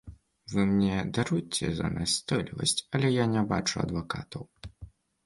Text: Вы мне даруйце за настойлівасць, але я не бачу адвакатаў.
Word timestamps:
Вы 0.51 0.61
мне 0.69 0.95
даруйце 1.17 1.69
за 1.79 1.87
настойлівасць, 1.97 2.73
але 2.97 3.13
я 3.17 3.25
не 3.35 3.45
бачу 3.53 3.75
адвакатаў. 3.85 4.43